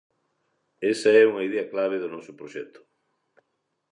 [0.93, 2.79] Esa é unha idea clave do noso proxecto.